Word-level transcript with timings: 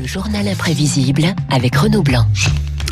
Le 0.00 0.06
journal 0.06 0.46
imprévisible 0.48 1.24
avec 1.50 1.76
Renaud 1.76 2.02
Blanc. 2.02 2.24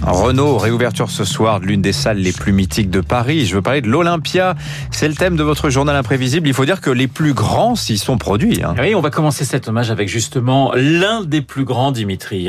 Renault, 0.03 0.57
réouverture 0.59 1.11
ce 1.11 1.25
soir 1.25 1.61
de 1.61 1.67
l'une 1.67 1.83
des 1.83 1.93
salles 1.93 2.19
les 2.19 2.33
plus 2.33 2.53
mythiques 2.53 2.91
de 2.91 3.01
Paris. 3.01 3.47
Je 3.47 3.55
veux 3.55 3.63
parler 3.63 3.83
de 3.83 3.89
l'Olympia. 3.89 4.57
C'est 4.91 5.09
le 5.09 5.15
thème 5.15 5.37
de 5.37 5.43
votre 5.43 5.69
journal 5.71 5.95
imprévisible. 5.95 6.49
Il 6.49 6.55
faut 6.55 6.65
dire 6.65 6.81
que 6.81 6.91
les 6.91 7.07
plus 7.07 7.35
grands 7.35 7.77
s'y 7.77 7.99
sont 7.99 8.17
produits. 8.19 8.63
hein. 8.65 8.75
Oui, 8.79 8.95
on 8.95 9.01
va 9.01 9.11
commencer 9.11 9.45
cet 9.45 9.69
hommage 9.69 9.91
avec 9.91 10.09
justement 10.09 10.73
l'un 10.75 11.23
des 11.23 11.43
plus 11.43 11.65
grands, 11.65 11.93
Dimitri. 11.93 12.49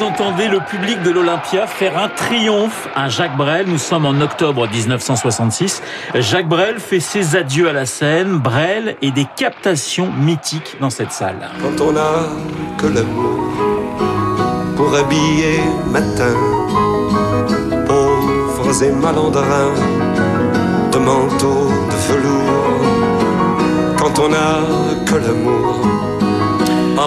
Vous 0.00 0.06
entendez 0.06 0.48
le 0.48 0.60
public 0.60 1.02
de 1.02 1.10
l'Olympia 1.10 1.66
faire 1.66 1.98
un 1.98 2.08
triomphe 2.08 2.88
à 2.96 3.10
Jacques 3.10 3.36
Brel. 3.36 3.66
Nous 3.66 3.76
sommes 3.76 4.06
en 4.06 4.18
octobre 4.22 4.66
1966. 4.66 5.82
Jacques 6.14 6.48
Brel 6.48 6.80
fait 6.80 7.00
ses 7.00 7.36
adieux 7.36 7.68
à 7.68 7.74
la 7.74 7.84
scène. 7.84 8.38
Brel 8.38 8.96
et 9.02 9.10
des 9.10 9.26
captations 9.36 10.10
mythiques 10.10 10.78
dans 10.80 10.88
cette 10.88 11.12
salle. 11.12 11.50
Quand 11.60 11.84
on 11.84 11.92
n'a 11.92 12.30
que 12.78 12.86
l'amour 12.86 13.52
pour 14.74 14.96
habiller 14.96 15.60
matin, 15.90 16.34
pauvres 17.86 18.82
et 18.82 18.92
malandrins 18.92 19.74
de 20.92 20.98
manteaux 20.98 21.68
de 21.90 22.12
velours. 22.14 22.86
Quand 23.98 24.18
on 24.18 24.30
n'a 24.30 24.60
que 25.04 25.16
l'amour, 25.16 26.19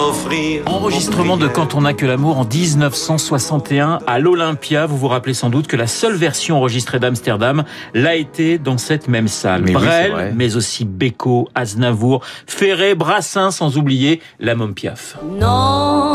offrir. 0.00 0.62
Enregistrement 0.66 1.36
de 1.36 1.46
Quand 1.48 1.74
on 1.74 1.82
n'a 1.82 1.92
que 1.94 2.06
l'amour 2.06 2.38
en 2.38 2.44
1961 2.44 4.00
à 4.06 4.18
l'Olympia. 4.18 4.86
Vous 4.86 4.96
vous 4.96 5.08
rappelez 5.08 5.34
sans 5.34 5.50
doute 5.50 5.66
que 5.66 5.76
la 5.76 5.86
seule 5.86 6.14
version 6.14 6.56
enregistrée 6.56 6.98
d'Amsterdam 6.98 7.64
l'a 7.94 8.16
été 8.16 8.58
dans 8.58 8.78
cette 8.78 9.08
même 9.08 9.28
salle. 9.28 9.62
Mais 9.62 9.72
Brel, 9.72 10.32
mais 10.34 10.56
aussi 10.56 10.84
Beko, 10.84 11.48
Aznavour, 11.54 12.22
Ferré, 12.46 12.94
Brassin, 12.94 13.50
sans 13.50 13.76
oublier 13.76 14.20
la 14.40 14.54
Môme 14.54 14.74
Piaf. 14.74 15.16
Non, 15.24 16.14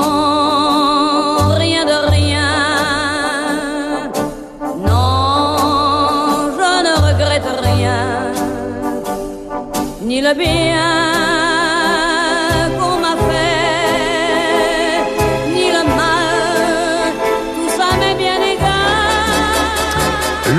rien 1.58 1.86
de 1.86 2.10
rien. 2.12 2.50
Non, 4.86 6.52
je 6.54 6.84
ne 6.84 6.96
regrette 7.08 7.50
rien. 7.64 8.00
Ni 10.02 10.22
le 10.22 10.34
bien 10.34 11.19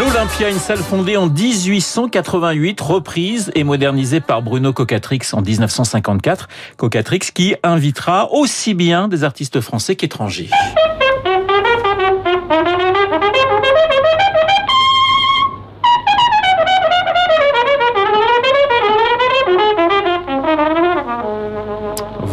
L'Olympia, 0.01 0.49
une 0.49 0.59
salle 0.59 0.79
fondée 0.79 1.19
en 1.19 1.29
1888, 1.29 2.81
reprise 2.81 3.53
et 3.55 3.65
modernisée 3.65 4.21
par 4.21 4.41
Bruno 4.41 4.73
Cocatrix 4.73 5.21
en 5.35 5.43
1954. 5.43 6.49
Cocatrix 6.79 7.19
qui 7.35 7.55
invitera 7.63 8.33
aussi 8.33 8.73
bien 8.73 9.09
des 9.09 9.25
artistes 9.25 9.61
français 9.61 9.97
qu'étrangers. 9.97 10.49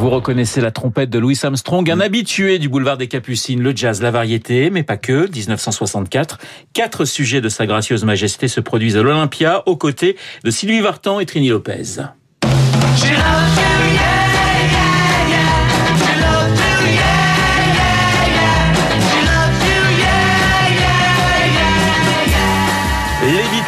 Vous 0.08 0.14
reconnaissez 0.14 0.62
la 0.62 0.72
trompette 0.72 1.10
de 1.10 1.20
Louis 1.20 1.38
Armstrong, 1.44 1.92
un 1.92 2.00
habitué 2.00 2.60
du 2.60 2.70
boulevard 2.70 2.96
des 2.96 3.10
Capucines, 3.10 3.62
le 3.62 3.76
jazz, 3.76 4.02
la 4.02 4.10
variété, 4.10 4.70
mais 4.70 4.84
pas 4.84 4.96
que. 4.96 5.30
1964, 5.30 6.38
quatre 6.72 7.04
sujets 7.04 7.42
de 7.42 7.50
sa 7.50 7.66
gracieuse 7.66 8.06
majesté 8.06 8.48
se 8.48 8.62
produisent 8.62 8.96
à 8.96 9.04
l'Olympia, 9.04 9.64
aux 9.66 9.76
côtés 9.76 10.16
de 10.46 10.50
Sylvie 10.50 10.80
Vartan 10.80 11.20
et 11.20 11.26
Trini 11.26 11.50
Lopez. 11.50 12.00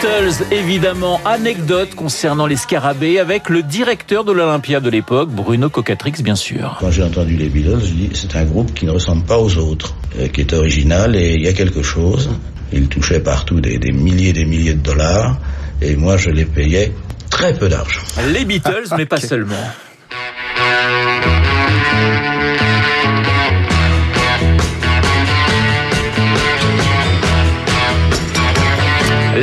Beatles, 0.02 0.46
évidemment, 0.52 1.20
anecdote 1.26 1.94
concernant 1.94 2.48
les 2.48 2.56
scarabées 2.56 3.20
avec 3.20 3.50
le 3.50 3.64
directeur 3.64 4.24
de 4.24 4.32
l'Olympia 4.32 4.80
de 4.80 4.90
l'époque, 4.90 5.30
Bruno 5.30 5.70
Cocatrix, 5.70 6.14
bien 6.24 6.36
sûr. 6.36 6.78
Quand 6.80 6.90
j'ai 6.90 7.04
entendu 7.04 7.36
les 7.36 7.50
Beatles, 7.50 7.82
je 7.84 7.92
dis 7.92 8.10
c'est 8.14 8.34
un 8.38 8.46
groupe 8.46 8.74
qui 8.74 8.86
ne 8.86 8.92
ressemble 8.92 9.26
pas 9.26 9.38
aux 9.38 9.58
autres, 9.58 9.96
euh, 10.18 10.30
qui 10.30 10.40
est 10.40 10.54
original 10.54 11.18
et 11.18 11.34
il 11.34 11.42
y 11.42 11.50
a 11.50 11.54
quelque 11.54 11.84
chose. 11.84 12.30
Ils 12.72 12.88
touchaient 12.88 13.20
partout 13.20 13.60
des, 13.60 13.78
des 13.78 13.92
milliers 13.92 14.30
et 14.30 14.34
des 14.34 14.46
milliers 14.46 14.76
de 14.76 14.82
dollars 14.82 15.38
et 15.82 15.98
moi 15.98 16.16
je 16.16 16.30
les 16.30 16.46
payais 16.46 16.94
très 17.30 17.54
peu 17.54 17.68
d'argent. 17.68 18.02
Les 18.32 18.46
Beatles, 18.46 18.88
mais 18.98 19.06
pas 19.06 19.18
seulement. 19.20 19.56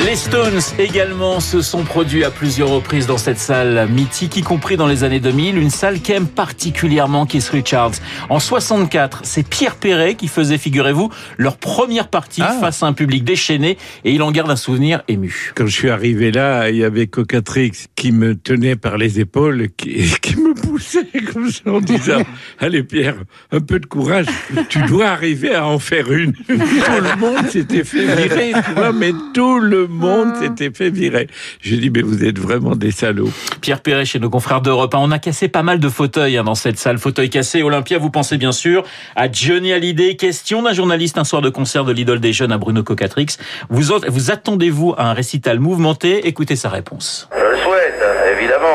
Les 0.04 0.14
Stones 0.16 0.60
également 0.78 1.40
se 1.40 1.62
sont 1.62 1.82
produits 1.82 2.22
à 2.22 2.30
plusieurs 2.30 2.68
reprises 2.68 3.06
dans 3.06 3.16
cette 3.16 3.38
salle 3.38 3.88
mythique, 3.88 4.36
y 4.36 4.42
compris 4.42 4.76
dans 4.76 4.86
les 4.86 5.04
années 5.04 5.20
2000, 5.20 5.56
une 5.56 5.70
salle 5.70 6.00
qu'aime 6.00 6.26
particulièrement 6.26 7.24
Keith 7.24 7.48
Richards. 7.48 7.92
En 8.28 8.38
64, 8.38 9.20
c'est 9.24 9.48
Pierre 9.48 9.76
Perret 9.76 10.14
qui 10.14 10.28
faisait, 10.28 10.58
figurez-vous, 10.58 11.10
leur 11.38 11.56
première 11.56 12.08
partie 12.08 12.42
Ah. 12.44 12.54
face 12.60 12.82
à 12.82 12.86
un 12.86 12.92
public 12.92 13.24
déchaîné 13.24 13.78
et 14.04 14.12
il 14.12 14.22
en 14.22 14.32
garde 14.32 14.50
un 14.50 14.56
souvenir 14.56 15.02
ému. 15.08 15.52
Quand 15.54 15.66
je 15.66 15.72
suis 15.74 15.88
arrivé 15.88 16.30
là, 16.30 16.68
il 16.68 16.76
y 16.76 16.84
avait 16.84 17.06
Cocatrix 17.06 17.72
qui 17.94 18.12
me 18.12 18.34
tenait 18.34 18.76
par 18.76 18.98
les 18.98 19.18
épaules, 19.20 19.68
qui, 19.76 20.04
qui 20.20 20.36
me 20.36 20.52
poussait 20.54 21.08
comme 21.32 21.50
ça 21.50 21.70
en 21.70 21.80
disant 21.80 22.22
Allez 22.58 22.82
Pierre, 22.82 23.16
un 23.50 23.60
peu 23.60 23.78
de 23.80 23.86
courage, 23.86 24.26
tu 24.68 24.82
dois 24.82 25.06
arriver 25.06 25.54
à 25.54 25.66
en 25.66 25.78
faire 25.78 26.12
une. 26.12 26.32
tout 26.34 26.42
le 26.48 27.16
monde 27.18 27.46
s'était 27.48 27.84
fait 27.84 28.04
virer, 28.04 28.52
tu 28.66 28.72
vois, 28.74 28.92
mais 28.92 29.12
tout 29.32 29.58
le 29.58 29.85
monde 29.86 30.34
s'était 30.36 30.70
fait 30.70 30.90
virer. 30.90 31.28
J'ai 31.60 31.76
dit 31.76 31.90
Mais 31.90 32.02
vous 32.02 32.24
êtes 32.24 32.38
vraiment 32.38 32.76
des 32.76 32.90
salauds. 32.90 33.30
Pierre 33.60 33.80
Perret 33.80 34.04
chez 34.04 34.18
nos 34.18 34.30
confrères 34.30 34.60
d'Europe 34.60 34.94
1. 34.94 34.98
On 34.98 35.10
a 35.10 35.18
cassé 35.18 35.48
pas 35.48 35.62
mal 35.62 35.80
de 35.80 35.88
fauteuils 35.88 36.36
hein, 36.36 36.44
dans 36.44 36.54
cette 36.54 36.78
salle. 36.78 36.98
Fauteuil 36.98 37.30
cassé, 37.30 37.62
Olympia, 37.62 37.98
vous 37.98 38.10
pensez 38.10 38.36
bien 38.38 38.52
sûr 38.52 38.84
à 39.14 39.30
Johnny 39.30 39.72
Hallyday. 39.72 40.16
Question 40.16 40.62
d'un 40.62 40.72
journaliste 40.72 41.18
un 41.18 41.24
soir 41.24 41.42
de 41.42 41.50
concert 41.50 41.84
de 41.84 41.92
l'idole 41.92 42.20
des 42.20 42.32
jeunes 42.32 42.52
à 42.52 42.58
Bruno 42.58 42.82
Cocatrix. 42.82 43.36
Vous, 43.68 43.92
vous 44.08 44.30
attendez-vous 44.30 44.94
à 44.96 45.10
un 45.10 45.12
récital 45.12 45.60
mouvementé? 45.60 46.26
Écoutez 46.26 46.56
sa 46.56 46.68
réponse. 46.68 47.28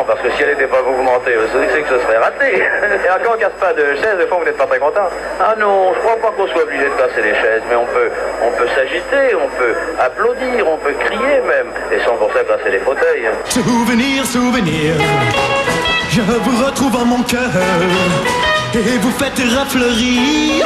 Parce 0.06 0.20
que 0.22 0.32
si 0.32 0.44
elle 0.44 0.50
n'était 0.50 0.68
pas 0.68 0.82
mouvementée, 0.82 1.34
je 1.34 1.74
sais 1.74 1.82
que 1.82 1.90
ce 1.90 2.00
serait 2.00 2.18
raté. 2.18 2.58
Et 2.58 3.10
encore, 3.10 3.36
on 3.36 3.40
casse 3.40 3.58
pas 3.60 3.74
de 3.74 3.96
chaise, 3.96 4.18
des 4.18 4.28
fois 4.28 4.38
vous 4.40 4.46
n'êtes 4.46 4.58
pas 4.58 4.66
très 4.66 4.80
content. 4.80 5.10
Ah 5.40 5.56
non, 5.58 5.94
je 5.94 6.00
crois 6.00 6.18
pas 6.18 6.32
qu'on 6.36 6.48
soit 6.48 6.64
obligé 6.64 6.86
de 6.86 6.96
casser 6.96 7.22
les 7.22 7.36
chaises, 7.36 7.62
mais 7.70 7.76
on 7.76 7.86
peut, 7.86 8.10
on 8.44 8.52
peut 8.52 8.68
s'agiter, 8.76 9.36
on 9.36 9.50
peut 9.58 9.74
applaudir, 10.00 10.68
on 10.68 10.78
peut 10.78 10.94
crier 11.06 11.42
même, 11.48 11.72
et 11.92 12.00
sans 12.06 12.16
pour 12.16 12.32
ça 12.34 12.44
casser 12.44 12.72
les 12.72 12.80
fauteuils. 12.80 13.30
Souvenir, 13.46 14.26
souvenir, 14.26 14.94
je 16.10 16.22
vous 16.22 16.66
retrouve 16.66 16.96
en 16.96 17.06
mon 17.06 17.24
cœur 17.24 17.52
et 18.74 18.98
vous 19.00 19.12
faites 19.12 19.42
rafleurir 19.56 20.66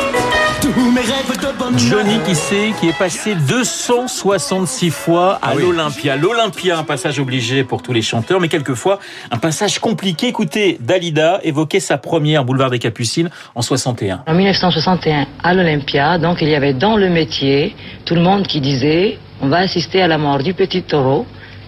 Johnny 1.77 2.19
qui 2.25 2.33
sait, 2.33 2.71
qui 2.79 2.87
est 2.89 2.97
passé 2.97 3.35
266 3.35 4.89
fois 4.89 5.37
à 5.41 5.53
l'Olympia. 5.53 6.15
L'Olympia, 6.15 6.79
un 6.79 6.83
passage 6.83 7.19
obligé 7.19 7.63
pour 7.63 7.83
tous 7.83 7.93
les 7.93 8.01
chanteurs, 8.01 8.39
mais 8.39 8.47
quelquefois 8.47 8.99
un 9.29 9.37
passage 9.37 9.77
compliqué. 9.79 10.27
Écoutez, 10.27 10.77
Dalida 10.79 11.39
évoquait 11.43 11.79
sa 11.79 11.97
première 11.97 12.45
boulevard 12.45 12.71
des 12.71 12.79
Capucines 12.79 13.29
en 13.53 13.61
61. 13.61 14.23
En 14.25 14.33
1961, 14.33 15.27
à 15.43 15.53
l'Olympia, 15.53 16.17
donc 16.17 16.41
il 16.41 16.49
y 16.49 16.55
avait 16.55 16.73
dans 16.73 16.97
le 16.97 17.09
métier 17.09 17.75
tout 18.05 18.15
le 18.15 18.21
monde 18.21 18.47
qui 18.47 18.59
disait 18.59 19.19
on 19.41 19.49
va 19.49 19.57
assister 19.57 20.01
à 20.01 20.07
la 20.07 20.17
mort 20.17 20.41
du 20.41 20.53
petit 20.53 20.81
taureau. 20.81 21.25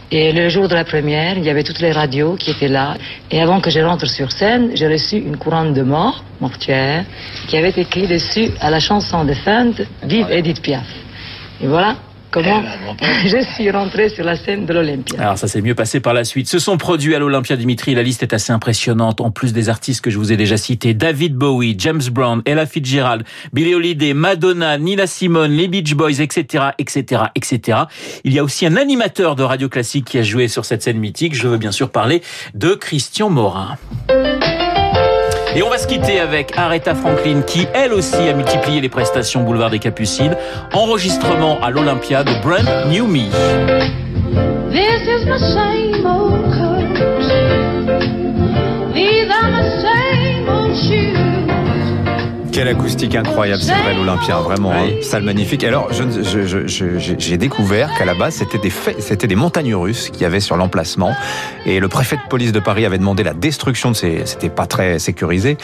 Et 0.10 0.32
le 0.32 0.48
jour 0.48 0.68
de 0.70 0.74
la 0.74 0.86
première, 0.86 1.38
il 1.38 1.44
y 1.44 1.50
avait 1.50 1.64
toutes 1.64 1.82
les 1.82 1.92
radios 1.92 2.36
qui 2.36 2.52
étaient 2.52 2.70
là. 2.70 2.96
Et 3.30 3.42
avant 3.42 3.60
que 3.60 3.70
je 3.70 3.82
rentre 3.82 4.08
sur 4.08 4.32
scène, 4.32 4.72
j'ai 4.74 4.88
reçu 4.88 5.18
une 5.18 5.36
couronne 5.36 5.74
de 5.74 5.82
mort, 5.82 6.24
mortuaire, 6.40 7.04
qui 7.48 7.58
avait 7.58 7.74
écrit 7.76 8.08
dessus 8.08 8.50
à 8.62 8.70
la 8.70 8.80
chanson 8.80 9.26
de 9.26 9.34
Fund, 9.34 9.86
Vive 10.04 10.32
Edith 10.32 10.62
Piaf. 10.62 10.88
Et 11.62 11.68
voilà 11.68 11.98
comment 12.32 12.64
je 13.26 13.44
suis 13.56 13.70
rentré 13.72 14.10
sur 14.10 14.24
la 14.24 14.36
scène 14.36 14.66
de 14.66 14.74
l'Olympia. 14.74 15.20
Alors 15.20 15.38
ça 15.38 15.48
s'est 15.48 15.62
mieux 15.62 15.76
passé 15.76 16.00
par 16.00 16.14
la 16.14 16.24
suite. 16.24 16.48
Se 16.48 16.60
sont 16.60 16.78
produits 16.78 17.16
à 17.16 17.20
l'Olympia 17.20 17.56
Dimitri. 17.56 17.96
La 17.96 18.04
liste 18.04 18.24
est 18.24 18.34
assez 18.34 18.52
impressionnante. 18.52 19.22
En 19.22 19.32
plus 19.32 19.54
des 19.54 19.70
artistes 19.70 20.02
que 20.02 20.10
je 20.10 20.18
vous 20.18 20.32
ai 20.32 20.38
déjà 20.38 20.58
cités, 20.58 20.94
David 20.94 21.36
Bowie, 21.36 21.76
James 21.78 22.02
Brown, 22.12 22.42
Ella 22.46 22.66
Fitzgerald, 22.66 23.24
Billie 23.54 23.76
Holiday, 23.76 24.14
Madonna, 24.14 24.78
Nina 24.78 25.08
Simone, 25.08 25.52
les 25.52 25.68
Beach 25.68 25.94
Boys, 25.94 26.20
etc., 26.20 26.66
etc., 26.78 27.24
etc. 27.36 27.80
Il 28.24 28.34
y 28.34 28.40
a 28.40 28.44
aussi 28.44 28.66
un 28.66 28.76
animateur 28.76 29.36
de 29.36 29.44
radio 29.44 29.70
classique 29.70 30.06
qui 30.06 30.18
a 30.18 30.24
joué 30.24 30.48
sur 30.48 30.66
cette 30.66 30.84
scène 30.84 30.98
mythique. 30.98 31.36
Je 31.36 31.48
veux 31.48 31.58
bien 31.58 31.72
sûr 31.72 31.90
parler 31.90 32.22
de 32.54 32.74
Christian 32.74 33.30
Morin. 33.30 33.78
Et 35.58 35.64
on 35.64 35.72
va 35.72 35.80
se 35.80 35.88
quitter 35.88 36.20
avec 36.20 36.56
Aretha 36.56 36.94
Franklin 36.94 37.42
qui, 37.42 37.68
elle 37.74 37.92
aussi, 37.92 38.30
a 38.30 38.34
multiplié 38.34 38.80
les 38.80 38.90
prestations 38.90 39.42
Boulevard 39.42 39.72
des 39.72 39.80
Capucines. 39.80 40.38
Enregistrement 40.72 41.60
à 41.64 41.72
l'Olympia 41.72 42.24
de 42.24 42.32
Brand 42.44 42.92
New 42.92 43.08
Me. 43.08 43.32
Quelle 52.68 52.76
acoustique 52.76 53.16
incroyable, 53.16 53.62
c'est 53.64 53.72
vrai 53.74 53.94
l'Olympia, 53.94 54.40
vraiment, 54.40 54.74
hein. 54.74 54.90
salle 55.02 55.24
magnifique. 55.24 55.64
Alors, 55.64 55.88
je, 55.94 56.04
je- 56.22 56.46
je- 56.68 56.68
je- 57.00 57.14
j'ai 57.18 57.38
découvert 57.38 57.90
qu'à 57.98 58.04
la 58.04 58.14
base, 58.14 58.36
c'était 58.36 58.58
des, 58.58 58.74
c'était 59.00 59.28
des 59.28 59.36
montagnes 59.36 59.74
russes 59.74 60.10
qu'il 60.10 60.24
y 60.24 60.26
avait 60.26 60.42
sur 60.42 60.58
l'emplacement. 60.58 61.14
Et 61.66 61.80
le 61.80 61.88
préfet 61.88 62.18
de 62.18 62.22
police 62.30 62.52
de 62.52 62.60
Paris 62.60 62.86
avait 62.86 62.98
demandé 62.98 63.24
la 63.24 63.34
destruction 63.34 63.92
de 63.92 63.96
ces, 63.96 64.26
c'était 64.26 64.50
pas 64.50 64.66
très 64.66 65.00
sécurisé. 65.00 65.58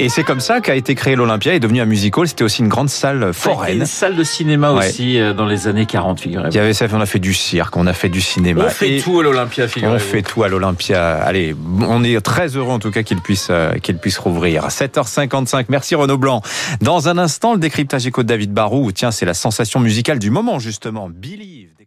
Et 0.00 0.08
c'est 0.08 0.24
comme 0.24 0.40
ça 0.40 0.60
qu'a 0.60 0.74
été 0.74 0.96
créé 0.96 1.14
l'Olympia, 1.14 1.54
est 1.54 1.60
devenu 1.60 1.80
un 1.80 1.84
musical. 1.84 2.26
C'était 2.26 2.42
aussi 2.42 2.62
une 2.62 2.68
grande 2.68 2.88
salle 2.88 3.22
été 3.22 3.32
foraine. 3.32 3.78
Une 3.78 3.86
salle 3.86 4.16
de 4.16 4.24
cinéma 4.24 4.72
Ouais. 4.72 4.88
aussi 4.88 5.20
euh, 5.20 5.32
dans 5.34 5.46
les 5.46 5.68
années 5.68 5.86
40, 5.86 6.18
figurez-vous. 6.20 6.50
Il 6.50 6.56
y 6.56 6.58
avait 6.58 6.72
ça, 6.74 6.86
on 6.92 7.00
a 7.00 7.06
fait 7.06 7.20
du 7.20 7.34
cirque, 7.34 7.76
on 7.76 7.86
a 7.86 7.92
fait 7.92 8.08
du 8.08 8.20
cinéma. 8.20 8.64
On 8.66 8.70
fait 8.70 8.96
Et- 8.96 9.00
tout 9.00 9.20
à 9.20 9.22
l'Olympia, 9.22 9.68
figurez-vous. 9.68 9.94
On 9.94 9.98
fait 10.00 10.22
tout 10.22 10.42
à 10.42 10.48
l'Olympia. 10.48 11.18
Allez, 11.18 11.54
on 11.86 12.02
est 12.02 12.20
très 12.20 12.48
heureux 12.56 12.72
en 12.72 12.80
tout 12.80 12.90
cas 12.90 13.04
qu'il 13.04 13.20
puisse, 13.20 13.46
euh, 13.50 13.74
qu'il 13.74 13.96
puisse 13.98 14.18
rouvrir. 14.18 14.64
7h55. 14.70 15.66
Merci 15.68 15.94
Renaud 15.94 16.18
Blanc. 16.18 16.42
Dans 16.80 17.08
un 17.08 17.18
instant, 17.18 17.54
le 17.54 17.60
décryptage 17.60 18.06
écho 18.06 18.22
de 18.22 18.28
David 18.28 18.52
Barou. 18.52 18.92
Tiens, 18.92 19.10
c'est 19.10 19.26
la 19.26 19.34
sensation 19.34 19.80
musicale 19.80 20.18
du 20.18 20.30
moment 20.30 20.58
justement. 20.58 21.08
Believe. 21.08 21.77